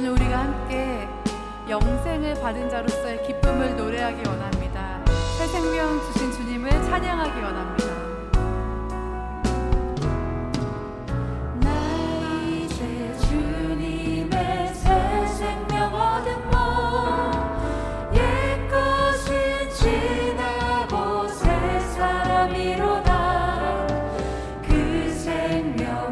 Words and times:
오늘 0.00 0.12
우리가 0.12 0.38
함께 0.38 1.06
영생을 1.68 2.40
받은 2.40 2.70
자로서의 2.70 3.22
기쁨을 3.22 3.76
노래하기 3.76 4.26
원합니다. 4.26 5.04
새 5.36 5.46
생명 5.46 6.00
주신 6.06 6.32
주님을 6.32 6.70
찬양하기 6.70 7.38
원합니다. 7.42 8.10
생명 25.12 26.09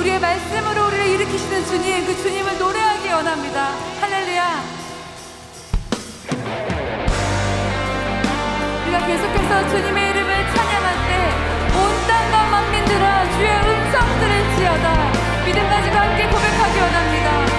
우리의 0.00 0.18
말씀으로 0.18 0.86
우리를 0.86 1.06
일으키시는 1.08 1.66
주님, 1.66 2.06
그 2.06 2.16
주님을 2.22 2.58
노래하기 2.58 3.06
원합니다. 3.10 3.74
할렐루야. 4.00 4.62
우리가 8.82 9.06
계속해서 9.06 9.68
주님의 9.68 10.10
이름을 10.10 10.54
찬양할 10.54 10.94
때, 11.06 11.76
온 11.76 12.06
땅과 12.08 12.50
만민들아, 12.50 13.30
주의 13.32 13.50
음성 13.50 14.20
들을지어다. 14.20 15.12
믿음까지 15.44 15.90
함께 15.90 16.26
고백하기 16.28 16.80
원합니다. 16.80 17.49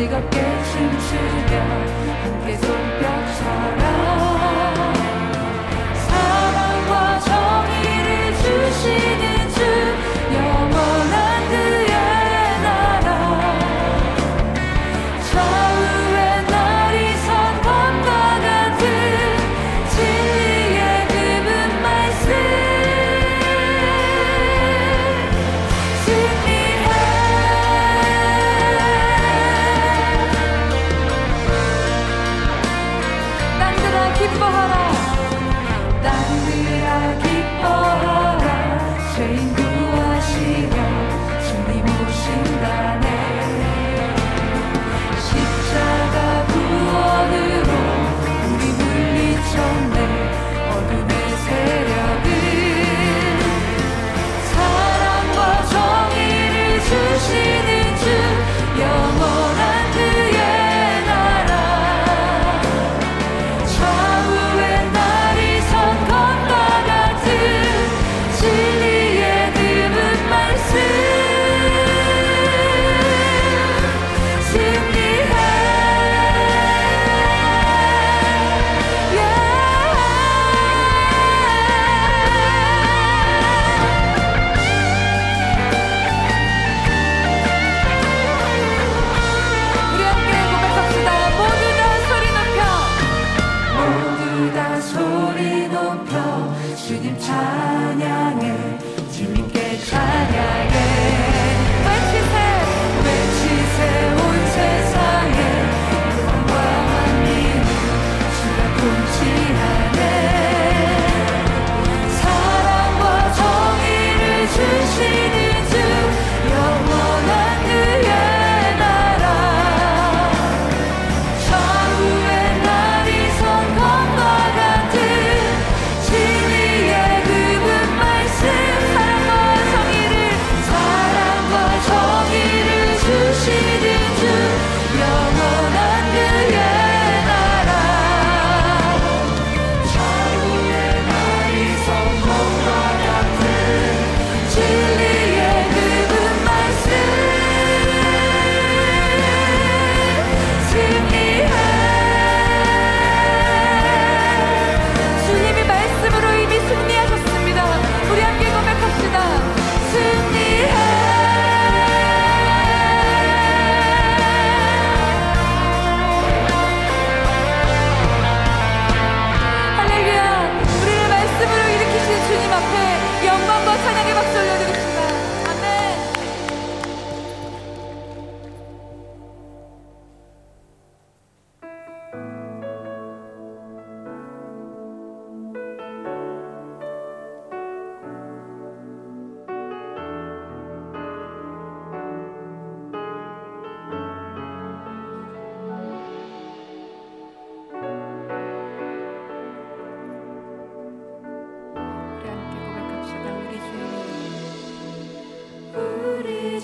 즐겁게 0.00 0.40
춤추며 0.40 1.60
함께 2.22 2.56
손뼉처럼 2.56 4.29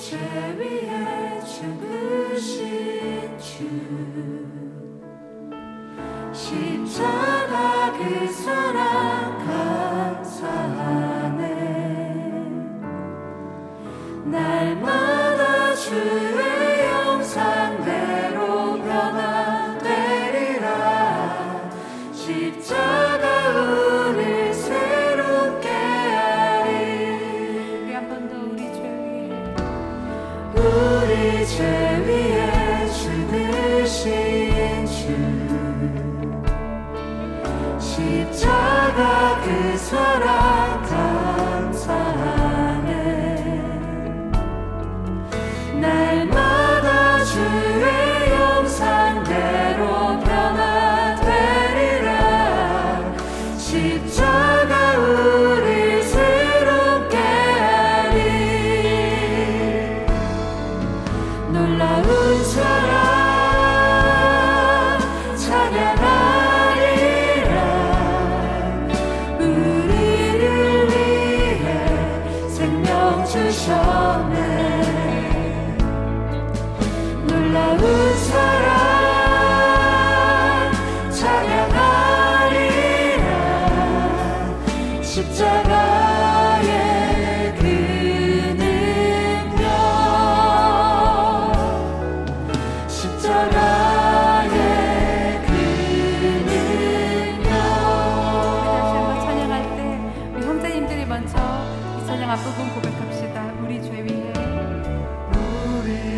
cherry. 0.09 0.86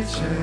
찬양 0.09 0.39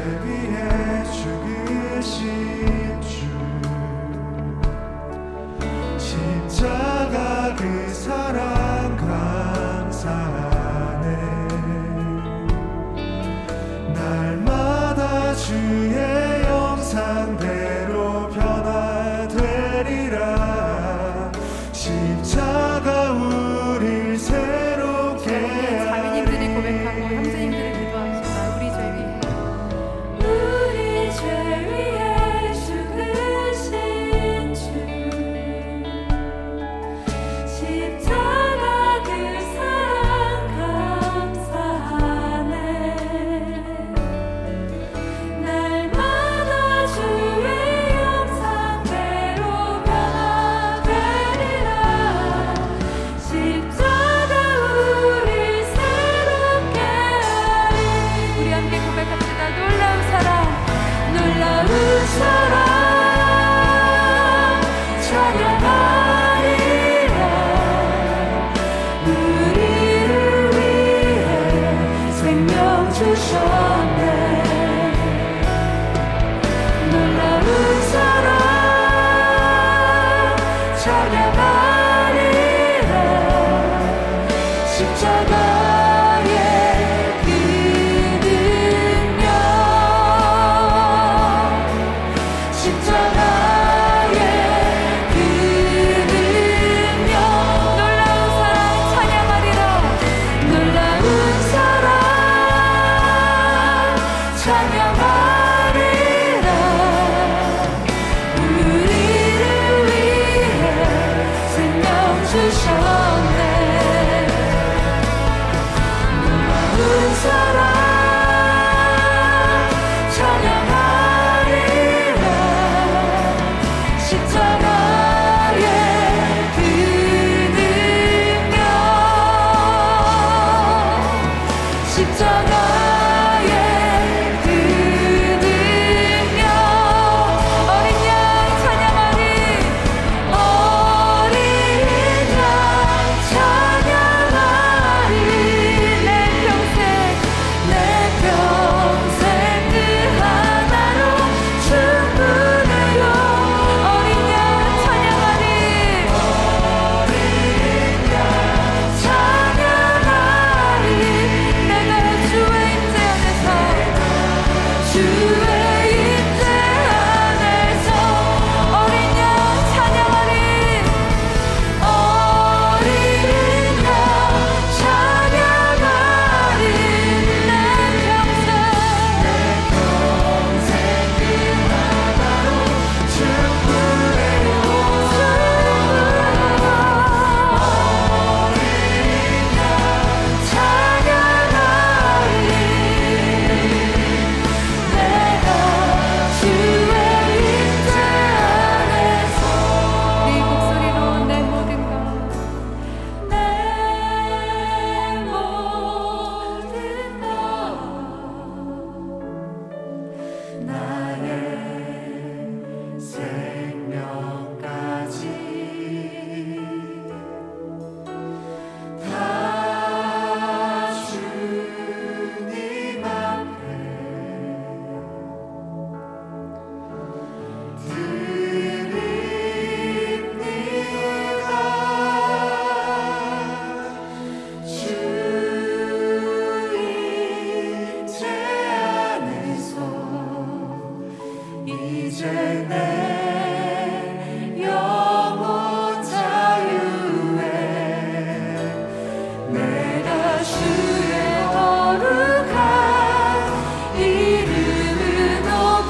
하 85.06 85.55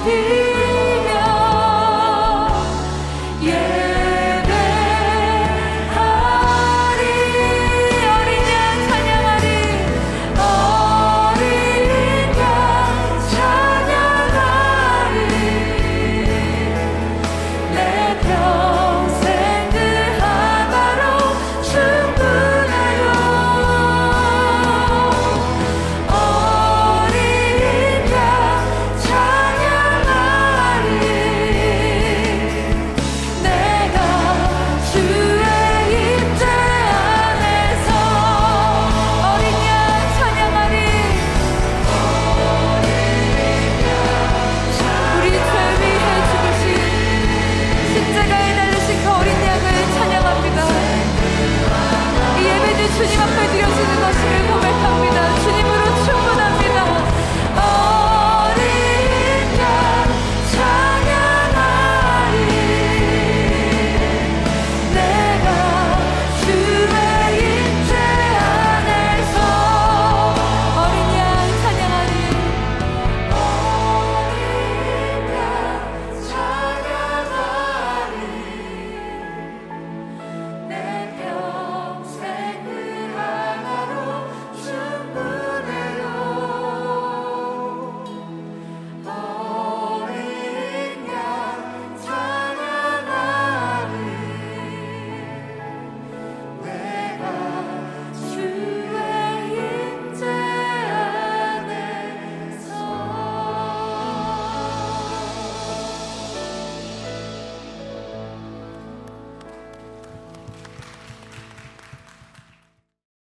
here. 0.06 0.45